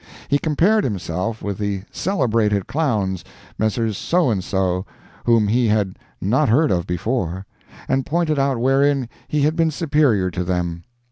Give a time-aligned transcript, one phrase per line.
[0.29, 3.23] He compared himself with the "celebrated" clowns,
[3.59, 3.99] Messrs.
[3.99, 4.83] So and So,
[5.25, 7.45] whom we had not heard of before,
[7.87, 10.85] and pointed out wherein he had been superior to them.